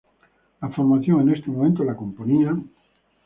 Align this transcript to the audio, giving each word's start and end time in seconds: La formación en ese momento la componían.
La 0.63 0.69
formación 0.69 1.21
en 1.21 1.35
ese 1.35 1.51
momento 1.51 1.83
la 1.83 1.95
componían. 1.95 2.67